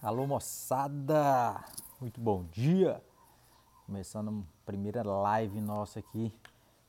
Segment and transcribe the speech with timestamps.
[0.00, 1.60] Alô moçada,
[2.00, 3.02] muito bom dia.
[3.84, 6.32] Começando a primeira live nossa aqui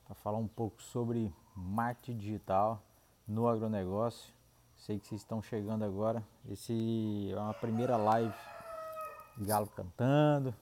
[0.04, 2.80] para falar um pouco sobre marketing digital
[3.26, 4.32] no agronegócio.
[4.76, 6.22] Sei que vocês estão chegando agora.
[6.48, 8.32] Esse é uma primeira live
[9.38, 10.54] galo cantando.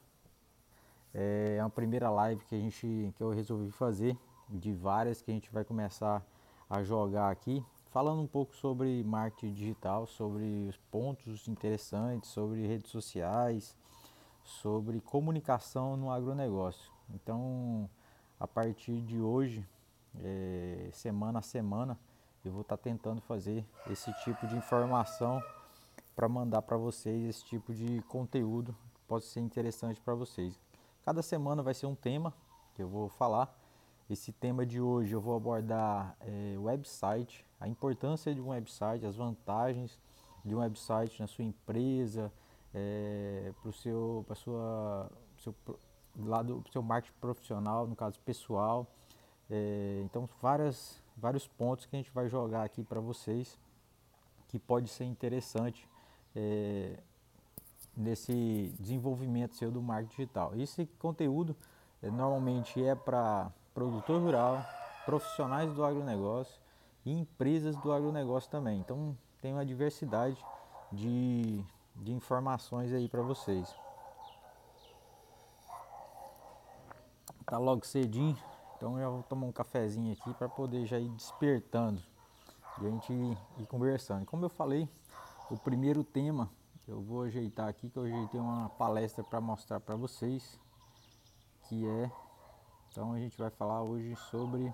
[1.12, 4.18] É uma primeira live que a gente que eu resolvi fazer
[4.48, 6.24] de várias que a gente vai começar
[6.70, 12.91] a jogar aqui falando um pouco sobre marketing digital, sobre os pontos interessantes, sobre redes
[12.91, 13.77] sociais,
[14.45, 16.91] sobre comunicação no agronegócio.
[17.15, 17.88] Então,
[18.38, 19.66] a partir de hoje,
[20.23, 21.98] é, semana a semana,
[22.45, 25.43] eu vou estar tá tentando fazer esse tipo de informação
[26.15, 30.59] para mandar para vocês esse tipo de conteúdo que pode ser interessante para vocês.
[31.05, 32.34] Cada semana vai ser um tema
[32.74, 33.55] que eu vou falar
[34.10, 39.16] esse tema de hoje eu vou abordar é, website, a importância de um website, as
[39.16, 39.98] vantagens
[40.44, 42.32] de um website na sua empresa,
[42.74, 45.54] é, para o seu, sua, seu
[46.16, 48.87] lado, seu marketing profissional, no caso pessoal.
[49.50, 53.59] É, então várias, vários pontos que a gente vai jogar aqui para vocês
[54.48, 55.88] que pode ser interessante
[56.34, 56.98] é,
[57.96, 60.52] nesse desenvolvimento seu do marketing digital.
[60.54, 61.56] Esse conteúdo
[62.02, 64.65] normalmente é para produtor rural,
[65.04, 66.68] profissionais do agronegócio
[67.09, 68.81] e empresas do agronegócio também.
[68.81, 70.37] Então tem uma diversidade
[70.92, 71.65] de,
[71.97, 73.75] de informações aí para vocês.
[77.47, 78.37] Tá logo cedinho,
[78.76, 82.03] então eu vou tomar um cafezinho aqui para poder já ir despertando
[82.78, 84.26] e a gente ir conversando.
[84.26, 84.87] Como eu falei,
[85.50, 86.50] o primeiro tema
[86.87, 90.59] eu vou ajeitar aqui que eu ajeitei uma palestra para mostrar para vocês
[91.69, 92.10] que é
[92.91, 94.72] então a gente vai falar hoje sobre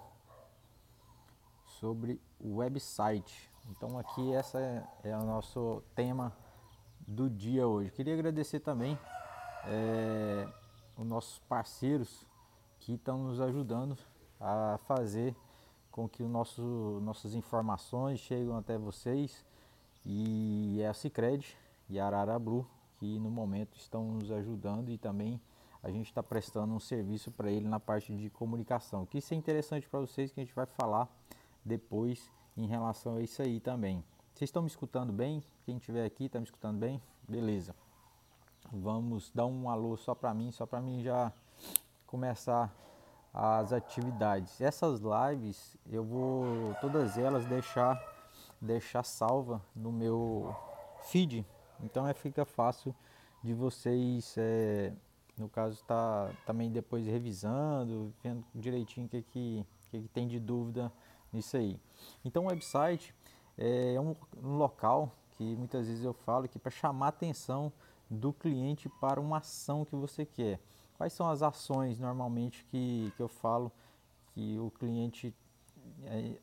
[1.85, 3.53] sobre o website.
[3.69, 6.35] Então aqui essa é, é o nosso tema
[7.07, 7.91] do dia hoje.
[7.91, 8.99] Queria agradecer também
[9.67, 10.49] é,
[10.97, 12.27] os nossos parceiros
[12.79, 13.99] que estão nos ajudando
[14.41, 15.37] a fazer
[15.91, 16.63] com que o nosso,
[17.03, 19.45] nossas informações cheguem até vocês
[20.07, 21.55] e é a Cicred
[21.91, 22.67] e a Arara Blue
[22.97, 25.39] que no momento estão nos ajudando e também
[25.83, 29.05] a gente está prestando um serviço para ele na parte de comunicação.
[29.05, 31.07] Que isso é interessante para vocês que a gente vai falar
[31.65, 34.05] depois em relação a isso aí também.
[34.35, 35.43] Vocês estão me escutando bem?
[35.65, 37.01] Quem estiver aqui está me escutando bem?
[37.29, 37.75] Beleza.
[38.73, 41.33] Vamos dar um alô só para mim, só para mim já
[42.07, 42.75] começar
[43.33, 44.61] as atividades.
[44.61, 48.01] Essas lives eu vou todas elas deixar
[48.61, 50.55] deixar salva no meu
[51.03, 51.45] feed,
[51.81, 52.95] então é fica fácil
[53.43, 54.93] de vocês é,
[55.37, 60.39] no caso está também depois revisando, vendo direitinho o que, que, que, que tem de
[60.39, 60.91] dúvida
[61.35, 61.79] nisso aí.
[62.25, 63.15] Então o website
[63.57, 67.73] é um, um local que muitas vezes eu falo que para chamar a atenção
[68.09, 70.61] do cliente para uma ação que você quer.
[70.97, 73.73] Quais são as ações normalmente que, que eu falo
[74.33, 75.35] que o cliente,
[76.05, 76.39] é,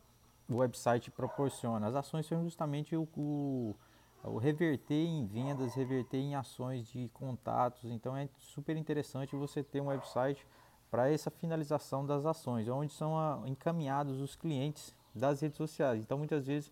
[0.50, 1.88] o website proporciona?
[1.88, 3.76] As ações são justamente o, o
[4.24, 7.86] o reverter em vendas, reverter em ações de contatos.
[7.86, 10.46] Então é super interessante você ter um website
[10.92, 16.02] para essa finalização das ações, onde são a, encaminhados os clientes das redes sociais.
[16.02, 16.70] Então muitas vezes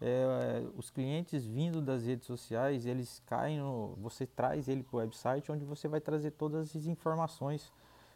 [0.00, 5.00] é, os clientes vindo das redes sociais, eles caem no, você traz ele para o
[5.00, 7.72] website onde você vai trazer todas as informações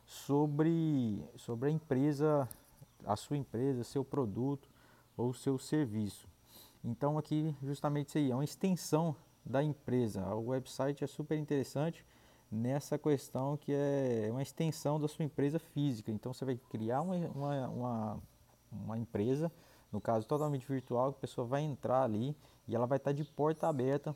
[0.07, 2.49] sobre, sobre a empresa,
[3.05, 4.71] a sua empresa, seu produto
[5.17, 6.29] ou seu serviço.
[6.85, 10.25] Então aqui justamente isso aí, é uma extensão da empresa.
[10.37, 12.05] O website é super interessante
[12.53, 16.11] nessa questão que é uma extensão da sua empresa física.
[16.11, 18.23] Então você vai criar uma, uma, uma,
[18.71, 19.51] uma empresa,
[19.91, 22.37] no caso totalmente virtual, que a pessoa vai entrar ali
[22.69, 24.15] e ela vai estar de porta aberta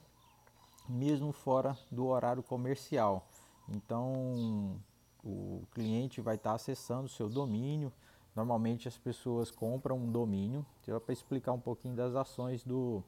[0.89, 3.27] mesmo fora do horário comercial.
[3.69, 4.79] Então
[5.25, 7.93] o cliente vai estar acessando o seu domínio,
[8.37, 13.03] Normalmente as pessoas compram um domínio, então para explicar um pouquinho das ações do,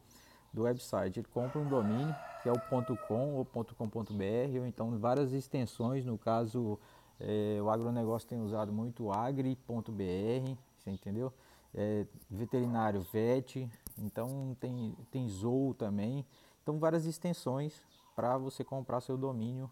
[0.52, 1.20] do website.
[1.20, 2.60] Ele compra um domínio, que é o
[3.06, 6.78] .com ou .com.br, ou então várias extensões, no caso
[7.20, 11.32] é, o agronegócio tem usado muito agri.br, você entendeu?
[11.74, 13.68] É, veterinário vet,
[13.98, 16.24] então tem, tem Zou também.
[16.62, 17.82] Então várias extensões
[18.14, 19.70] para você comprar seu domínio,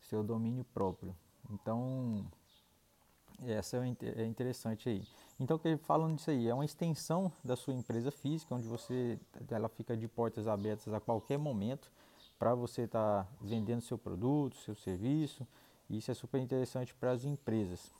[0.00, 1.14] seu domínio próprio.
[1.50, 2.24] Então
[3.46, 5.02] essa é, é interessante aí.
[5.40, 9.18] Então, falando disso aí, é uma extensão da sua empresa física, onde você
[9.50, 11.90] ela fica de portas abertas a qualquer momento
[12.38, 15.46] para você estar tá vendendo seu produto, seu serviço.
[15.88, 17.92] Isso é super interessante para as empresas.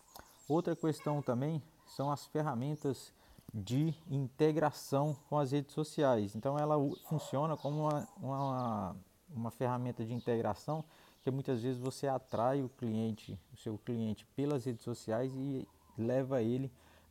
[0.49, 3.12] Outra questão também são as ferramentas
[3.55, 6.34] de integração com as redes sociais.
[6.34, 6.76] Então, ela
[7.08, 8.96] funciona como uma, uma
[9.34, 10.84] uma ferramenta de integração
[11.23, 16.43] que muitas vezes você atrai o cliente, o seu cliente pelas redes sociais e leva
[16.43, 16.70] ele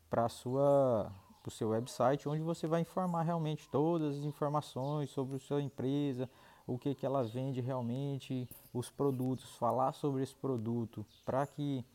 [0.09, 1.11] para sua
[1.47, 6.29] o seu website, onde você vai informar realmente todas as informações sobre a sua empresa,
[6.67, 11.85] o que, que ela vende realmente, os produtos, falar sobre esse produto, para que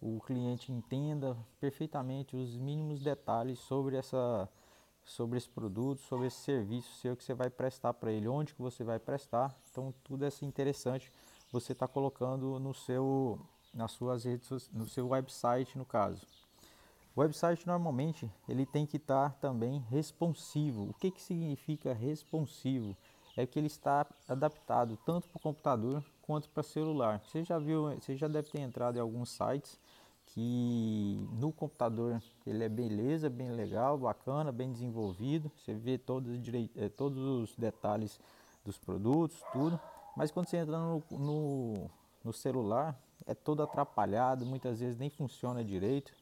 [0.00, 4.48] o cliente entenda perfeitamente os mínimos detalhes sobre essa
[5.04, 8.60] sobre esse produto, sobre esse serviço seu que você vai prestar para ele, onde que
[8.60, 9.58] você vai prestar.
[9.70, 11.10] Então tudo é interessante
[11.50, 13.40] você está colocando no seu
[13.72, 16.26] nas suas redes no seu website no caso.
[17.18, 20.84] O website normalmente ele tem que estar também responsivo.
[20.90, 22.96] O que, que significa responsivo?
[23.36, 27.20] É que ele está adaptado tanto para o computador quanto para celular.
[27.26, 29.80] Você já viu, você já deve ter entrado em alguns sites
[30.26, 35.50] que no computador ele é beleza, bem legal, bacana, bem desenvolvido.
[35.56, 36.30] Você vê todos,
[36.76, 38.20] eh, todos os detalhes
[38.64, 39.80] dos produtos, tudo.
[40.16, 41.90] Mas quando você entra no, no,
[42.22, 46.12] no celular, é todo atrapalhado, muitas vezes nem funciona direito.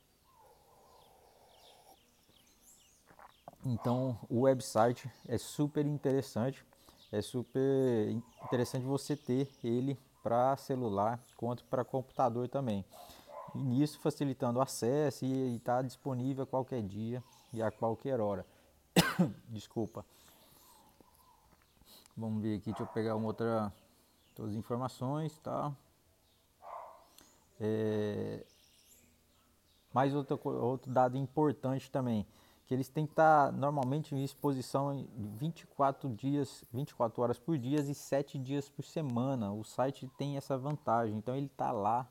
[3.69, 6.65] Então o website é super interessante,
[7.11, 8.11] é super
[8.45, 12.85] interessante você ter ele para celular quanto para computador também.
[13.57, 17.23] E nisso facilitando o acesso e está disponível a qualquer dia
[17.53, 18.47] e a qualquer hora.
[19.49, 20.05] Desculpa.
[22.17, 23.73] Vamos ver aqui, deixa eu pegar uma outra
[24.37, 25.73] todas as informações, tá?
[27.61, 28.45] É,
[29.93, 32.25] mais outro, outro dado importante também
[32.67, 35.07] que eles têm que estar normalmente em exposição
[35.39, 39.53] 24 dias, 24 horas por dia e 7 dias por semana.
[39.53, 42.09] O site tem essa vantagem, então ele está lá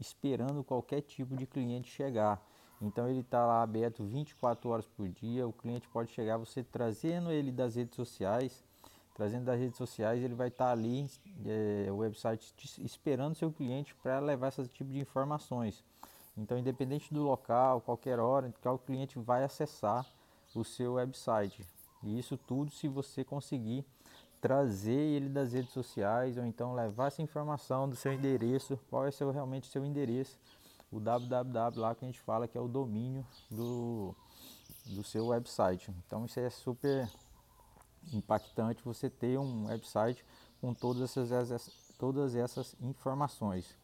[0.00, 2.42] esperando qualquer tipo de cliente chegar.
[2.80, 5.46] Então ele está lá aberto 24 horas por dia.
[5.46, 8.64] O cliente pode chegar, você trazendo ele das redes sociais,
[9.14, 11.10] trazendo das redes sociais, ele vai estar tá ali,
[11.44, 15.84] é, o website esperando seu cliente para levar esse tipo de informações.
[16.38, 20.06] Então, independente do local, qualquer hora, o cliente vai acessar
[20.54, 21.66] o seu website.
[22.02, 23.84] E isso tudo se você conseguir
[24.40, 29.10] trazer ele das redes sociais ou então levar essa informação do seu endereço, qual é
[29.10, 30.38] seu, realmente o seu endereço,
[30.92, 34.14] o www lá que a gente fala que é o domínio do,
[34.86, 35.90] do seu website.
[36.06, 37.10] Então isso é super
[38.12, 40.24] impactante você ter um website
[40.60, 43.76] com todas essas, todas essas informações.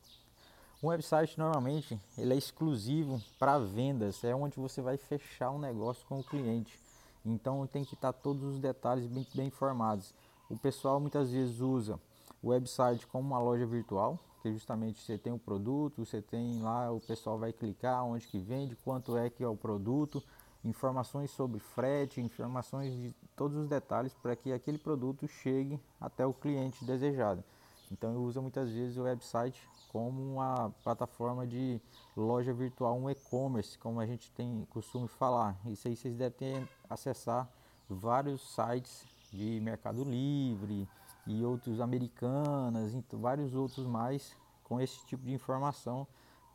[0.85, 6.07] Um website normalmente ele é exclusivo para vendas, é onde você vai fechar um negócio
[6.07, 6.79] com o cliente.
[7.25, 10.13] Então tem que estar tá todos os detalhes bem, bem informados.
[10.51, 11.99] O pessoal muitas vezes usa
[12.43, 16.93] o website como uma loja virtual, que justamente você tem o produto, você tem lá,
[16.93, 20.23] o pessoal vai clicar onde que vende, quanto é que é o produto,
[20.63, 26.35] informações sobre frete, informações de todos os detalhes para que aquele produto chegue até o
[26.35, 27.43] cliente desejado.
[27.91, 31.81] Então eu uso muitas vezes o website como uma plataforma de
[32.17, 35.57] loja virtual, um e-commerce, como a gente tem costume falar.
[35.67, 37.49] Isso aí vocês devem acessar
[37.89, 40.89] vários sites de Mercado Livre
[41.29, 46.09] e outros americanas, e vários outros mais com esse tipo de informação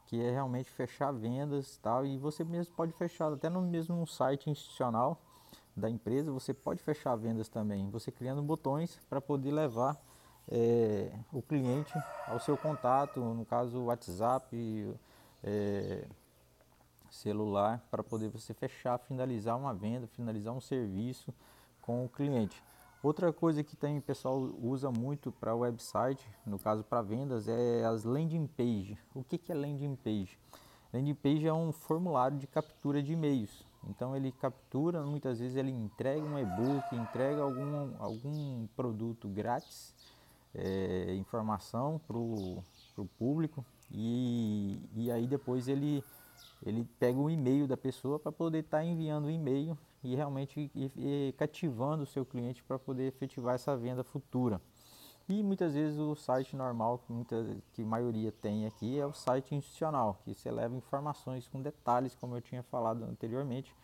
[0.08, 4.50] que é realmente fechar vendas tal e você mesmo pode fechar até no mesmo site
[4.50, 5.22] institucional
[5.78, 9.98] da empresa você pode fechar vendas também você criando botões para poder levar
[10.52, 11.94] é, o cliente
[12.28, 14.96] ao seu contato, no caso WhatsApp,
[15.44, 16.06] é,
[17.10, 21.34] celular, para poder você fechar, finalizar uma venda, finalizar um serviço
[21.82, 22.62] com o cliente.
[23.02, 28.04] Outra coisa que tem pessoal usa muito para website, no caso para vendas, é as
[28.04, 28.98] landing page.
[29.14, 30.38] O que, que é landing page?
[30.94, 33.66] Landing page é um formulário de captura de e-mails.
[33.88, 39.96] Então ele captura, muitas vezes ele entrega um e-book, entrega algum, algum produto grátis
[40.54, 42.64] é, informação para o
[43.18, 46.04] público e, e aí depois ele,
[46.66, 50.72] ele pega o e-mail da pessoa para poder estar tá enviando o e-mail e realmente
[50.76, 54.62] e, e cativando o seu cliente para poder efetivar essa venda futura.
[55.28, 59.14] E muitas vezes o site normal que, muita, que a maioria tem aqui é o
[59.14, 63.76] site institucional, que você leva informações com detalhes, como eu tinha falado anteriormente,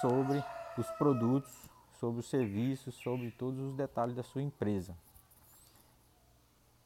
[0.00, 0.44] sobre
[0.76, 1.50] os produtos,
[1.98, 4.94] sobre os serviços, sobre todos os detalhes da sua empresa.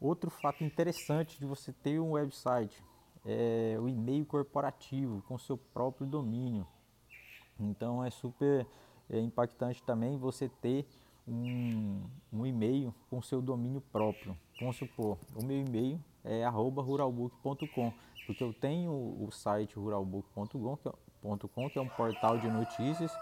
[0.01, 2.85] Outro fato interessante de você ter um website
[3.25, 6.67] é o e-mail corporativo com seu próprio domínio.
[7.59, 8.67] Então é super
[9.11, 10.87] é, impactante também você ter
[11.27, 12.01] um,
[12.33, 14.37] um e-mail com seu domínio próprio.
[14.61, 17.93] Vamos supor, o meu e-mail é ruralbook.com,
[18.27, 20.79] porque eu tenho o site ruralbook.com,
[21.65, 23.13] é, que é um portal de notícias,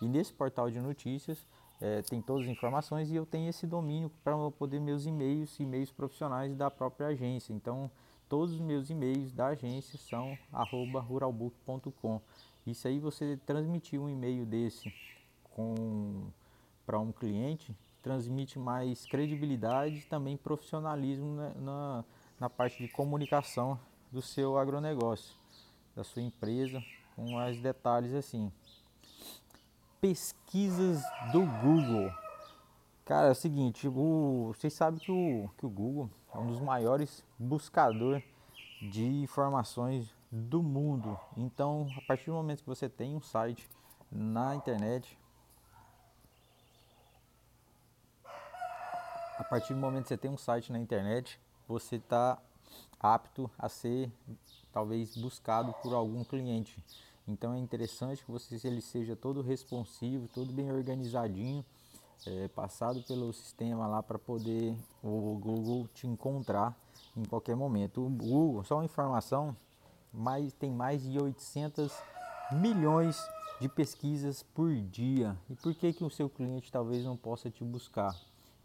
[0.00, 1.44] e nesse portal de notícias
[1.80, 5.90] é, tem todas as informações e eu tenho esse domínio para poder meus e-mails, e-mails
[5.90, 7.52] profissionais da própria agência.
[7.52, 7.90] Então,
[8.28, 12.20] todos os meus e-mails da agência são ruralbook.com.
[12.66, 14.92] Isso aí você transmitir um e-mail desse
[16.86, 22.04] para um cliente transmite mais credibilidade e também profissionalismo na, na,
[22.38, 23.78] na parte de comunicação
[24.10, 25.34] do seu agronegócio,
[25.94, 26.82] da sua empresa,
[27.14, 28.50] com mais detalhes assim.
[30.00, 31.02] Pesquisas
[31.32, 32.10] do Google.
[33.04, 36.60] Cara, é o seguinte, o, vocês sabem que o, que o Google é um dos
[36.60, 38.22] maiores buscadores
[38.80, 41.18] de informações do mundo.
[41.36, 43.68] Então, a partir do momento que você tem um site
[44.10, 45.18] na internet,
[49.38, 52.38] a partir do momento que você tem um site na internet, você está
[52.98, 54.10] apto a ser
[54.72, 56.82] talvez buscado por algum cliente.
[57.30, 61.64] Então é interessante que você ele seja todo responsivo, todo bem organizadinho,
[62.26, 66.76] é, passado pelo sistema lá para poder o Google te encontrar
[67.16, 68.04] em qualquer momento.
[68.04, 69.56] O Google, só uma informação,
[70.12, 71.92] mais, tem mais de 800
[72.52, 73.16] milhões
[73.60, 75.38] de pesquisas por dia.
[75.48, 78.12] E por que, que o seu cliente talvez não possa te buscar?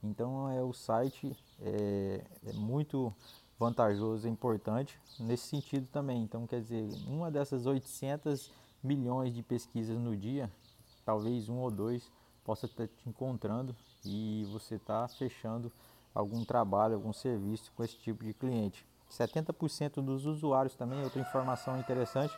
[0.03, 3.13] Então é o site é, é muito
[3.57, 6.23] vantajoso, é importante nesse sentido também.
[6.23, 8.51] Então quer dizer, uma dessas 800
[8.83, 10.51] milhões de pesquisas no dia,
[11.05, 12.11] talvez um ou dois
[12.43, 15.71] possa estar te encontrando e você está fechando
[16.13, 18.85] algum trabalho, algum serviço com esse tipo de cliente.
[19.11, 22.37] 70% dos usuários também, outra informação interessante,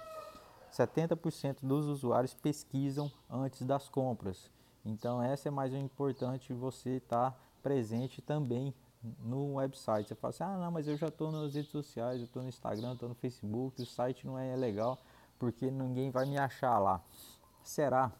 [0.72, 4.50] 70% dos usuários pesquisam antes das compras.
[4.86, 8.74] Então essa é mais importante você estar tá presente também
[9.20, 10.08] no website.
[10.08, 12.50] Você fala assim, ah não, mas eu já estou nas redes sociais, eu estou no
[12.50, 15.00] Instagram, estou no Facebook, o site não é legal
[15.39, 17.01] porque ninguém vai me achar lá.
[17.63, 18.12] Será?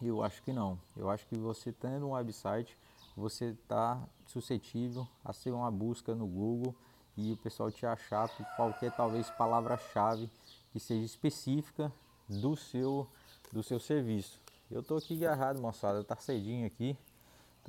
[0.00, 0.78] Eu acho que não.
[0.96, 2.76] Eu acho que você tendo um website,
[3.16, 6.74] você está suscetível a ser uma busca no Google
[7.16, 10.30] e o pessoal te achar por qualquer talvez palavra-chave
[10.72, 11.92] que seja específica
[12.28, 13.06] do seu
[13.52, 14.40] do seu serviço.
[14.70, 16.96] Eu tô aqui agarrado, moçada, tá cedinho aqui.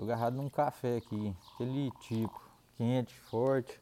[0.02, 2.42] Tô agarrado num café aqui, aquele tipo,
[2.76, 3.80] quente, forte,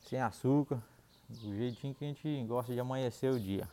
[0.00, 0.82] sem açúcar,
[1.28, 3.68] do jeitinho que a gente gosta de amanhecer o dia.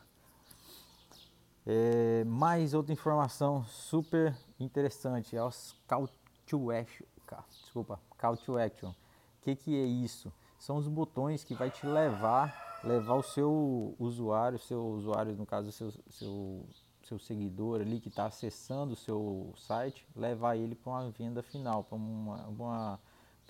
[1.65, 6.09] É, mais outra informação super interessante é os call
[6.45, 7.05] to action.
[7.49, 8.89] Desculpa, call to action.
[8.89, 8.95] O
[9.43, 10.29] que, que é isso?
[10.59, 15.71] São os botões que vai te levar, levar o seu usuário, seu usuário, no caso,
[15.71, 16.65] seu, seu,
[17.07, 21.83] seu seguidor ali que está acessando o seu site, levar ele para uma venda final,
[21.83, 22.99] para uma, uma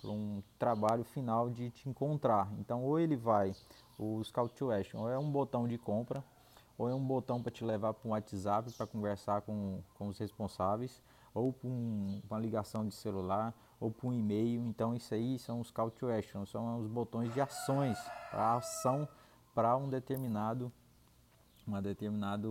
[0.00, 2.48] para um trabalho final de te encontrar.
[2.58, 3.52] Então, ou ele vai,
[3.98, 6.22] os call to action, ou é um botão de compra,
[6.76, 10.16] ou é um botão para te levar para um WhatsApp para conversar com, com os
[10.18, 11.02] responsáveis,
[11.34, 14.64] ou para um, uma ligação de celular, ou para um e-mail.
[14.66, 17.98] Então isso aí são os call to action, são os botões de ações,
[18.30, 19.08] para ação
[19.52, 20.72] para um determinado
[21.68, 22.48] uma determinada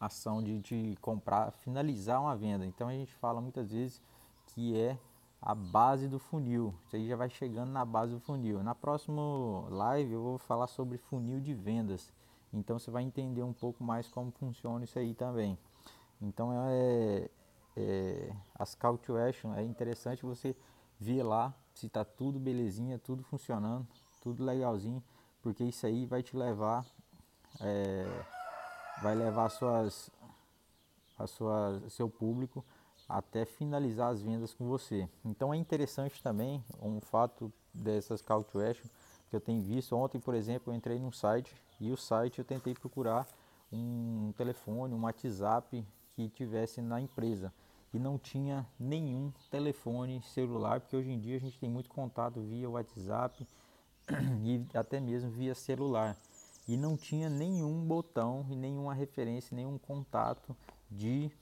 [0.00, 2.64] ação de, de comprar, finalizar uma venda.
[2.66, 4.02] Então a gente fala muitas vezes
[4.46, 4.98] que é
[5.40, 6.74] a base do funil.
[6.86, 8.62] Isso aí já vai chegando na base do funil.
[8.62, 9.22] Na próxima
[9.68, 12.12] live eu vou falar sobre funil de vendas.
[12.52, 15.58] Então você vai entender um pouco mais como funciona isso aí também.
[16.20, 17.28] Então é,
[17.76, 20.56] é as call to action é interessante você
[20.98, 23.86] ver lá se está tudo belezinha, tudo funcionando,
[24.20, 25.02] tudo legalzinho,
[25.40, 26.84] porque isso aí vai te levar,
[27.60, 28.04] é,
[29.00, 30.10] vai levar suas,
[31.18, 32.64] a sua, seu público
[33.08, 35.08] até finalizar as vendas com você.
[35.24, 38.88] Então é interessante também um fato dessas call to action
[39.30, 39.96] que eu tenho visto.
[39.96, 43.26] Ontem, por exemplo, eu entrei num site e o site eu tentei procurar
[43.72, 47.52] um telefone, um WhatsApp que tivesse na empresa
[47.92, 52.40] e não tinha nenhum telefone celular, porque hoje em dia a gente tem muito contato
[52.40, 53.46] via WhatsApp
[54.42, 56.16] e até mesmo via celular.
[56.68, 60.54] E não tinha nenhum botão e nenhuma referência, nenhum contato
[60.90, 61.32] de,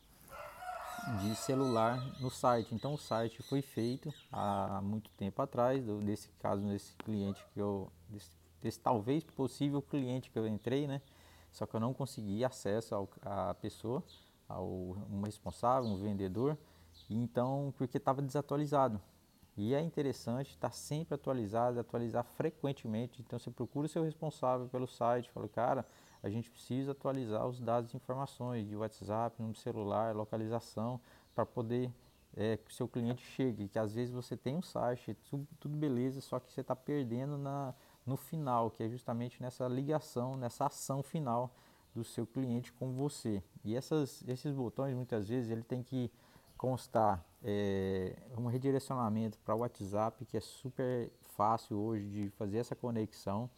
[1.20, 2.74] de celular no site.
[2.74, 7.90] Então o site foi feito há muito tempo atrás, desse caso, nesse cliente que eu,
[8.08, 8.30] desse
[8.66, 11.00] desse talvez possível cliente que eu entrei, né?
[11.52, 14.02] Só que eu não consegui acesso à pessoa,
[14.48, 14.66] ao
[15.10, 16.58] um responsável, um vendedor,
[17.08, 19.00] então porque estava desatualizado.
[19.56, 23.22] E é interessante estar tá sempre atualizado, atualizar frequentemente.
[23.22, 25.86] Então você procura o seu responsável pelo site, fala, cara,
[26.22, 31.00] a gente precisa atualizar os dados e informações de WhatsApp, número celular, localização,
[31.34, 31.90] para poder
[32.36, 33.68] é, que o seu cliente chegue.
[33.68, 37.38] Que às vezes você tem um site, tudo, tudo beleza, só que você está perdendo
[37.38, 41.54] na, no final, que é justamente nessa ligação, nessa ação final
[41.94, 43.42] do seu cliente com você.
[43.64, 46.10] E essas, esses botões muitas vezes ele tem que
[46.56, 52.74] constar é, um redirecionamento para o WhatsApp, que é super fácil hoje de fazer essa
[52.74, 53.48] conexão.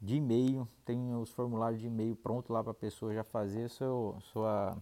[0.00, 4.18] De e-mail, tem os formulários de e-mail pronto lá para a pessoa já fazer seu,
[4.20, 4.76] sua,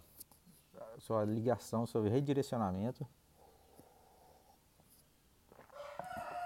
[0.98, 3.06] sua ligação, seu redirecionamento.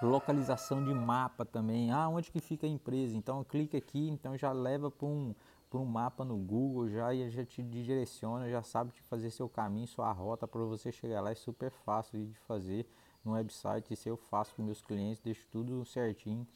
[0.02, 3.16] Localização de mapa também, ah, onde que fica a empresa?
[3.16, 5.34] Então clica aqui, então já leva para um,
[5.76, 9.86] um mapa no Google já e já te direciona, já sabe te fazer seu caminho,
[9.86, 11.30] sua rota para você chegar lá.
[11.30, 12.86] É super fácil de fazer
[13.24, 13.92] no website.
[13.92, 16.46] Isso eu faço com meus clientes, deixo tudo certinho.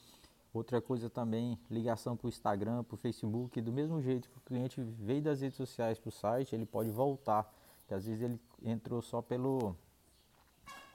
[0.54, 4.40] Outra coisa também, ligação para o Instagram, para o Facebook, do mesmo jeito que o
[4.40, 7.52] cliente veio das redes sociais para o site, ele pode voltar.
[7.88, 9.74] Que às vezes ele entrou só pelo,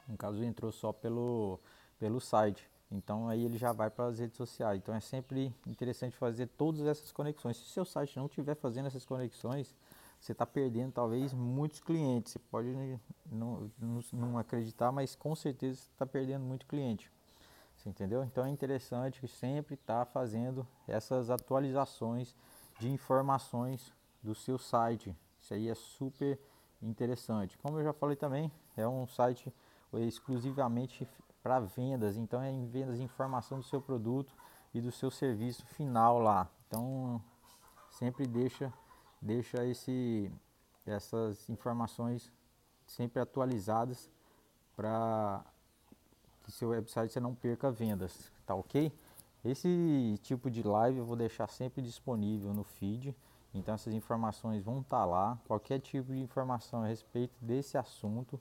[0.08, 1.60] no caso entrou só pelo
[2.00, 2.70] pelo site.
[2.92, 4.80] Então aí ele já vai para as redes sociais.
[4.80, 7.58] Então é sempre interessante fazer todas essas conexões.
[7.58, 9.76] Se seu site não estiver fazendo essas conexões,
[10.20, 12.34] você está perdendo talvez muitos clientes.
[12.34, 12.70] Você pode
[13.30, 17.12] não, não, não acreditar, mas com certeza está perdendo muito cliente.
[17.76, 18.24] Você entendeu?
[18.24, 22.36] Então é interessante sempre estar tá fazendo essas atualizações
[22.80, 25.16] de informações do seu site.
[25.42, 26.40] Isso aí é super
[26.82, 27.58] interessante.
[27.58, 29.54] Como eu já falei também, é um site
[29.94, 31.08] exclusivamente
[31.42, 34.34] para vendas, então é em vendas informação do seu produto
[34.74, 36.50] e do seu serviço final lá.
[36.68, 37.22] Então
[37.90, 38.72] sempre deixa
[39.22, 40.32] deixa esse
[40.86, 42.32] essas informações
[42.86, 44.10] sempre atualizadas
[44.76, 45.44] para
[46.44, 48.92] que seu website você não perca vendas, tá ok?
[49.44, 53.16] Esse tipo de live eu vou deixar sempre disponível no feed,
[53.54, 55.38] então essas informações vão estar tá lá.
[55.48, 58.40] Qualquer tipo de informação a respeito desse assunto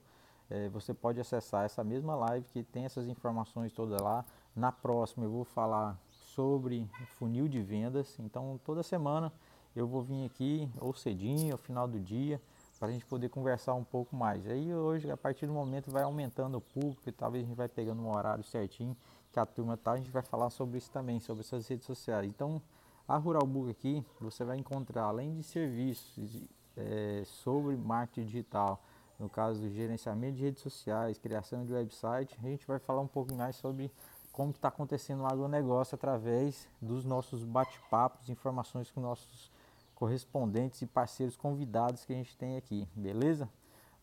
[0.49, 4.25] é, você pode acessar essa mesma live que tem essas informações todas lá.
[4.55, 8.17] Na próxima eu vou falar sobre funil de vendas.
[8.19, 9.31] Então toda semana
[9.75, 12.41] eu vou vir aqui ou cedinho, ao final do dia,
[12.79, 14.47] para a gente poder conversar um pouco mais.
[14.47, 17.67] Aí hoje, a partir do momento, vai aumentando o público e talvez a gente vai
[17.67, 18.95] pegando um horário certinho
[19.31, 22.27] que a turma tá, a gente vai falar sobre isso também, sobre essas redes sociais.
[22.27, 22.61] Então,
[23.07, 26.43] a Rural Book aqui, você vai encontrar, além de serviços
[26.75, 28.81] é, sobre marketing digital,
[29.19, 33.07] no caso do gerenciamento de redes sociais, criação de website, a gente vai falar um
[33.07, 33.91] pouco mais sobre
[34.31, 39.51] como está acontecendo o agronegócio através dos nossos bate-papos, informações com nossos
[39.95, 43.49] correspondentes e parceiros convidados que a gente tem aqui, beleza?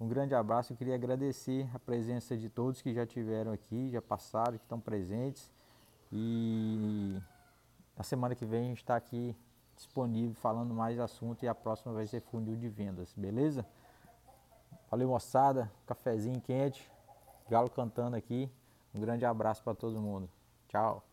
[0.00, 4.02] Um grande abraço, eu queria agradecer a presença de todos que já tiveram aqui, já
[4.02, 5.48] passaram, que estão presentes
[6.10, 7.16] e
[7.96, 9.36] na semana que vem a gente está aqui
[9.76, 13.64] disponível falando mais assunto e a próxima vai ser funil de vendas, beleza?
[14.94, 16.88] Valeu moçada, cafezinho quente,
[17.50, 18.48] galo cantando aqui.
[18.94, 20.30] Um grande abraço para todo mundo.
[20.68, 21.04] Tchau.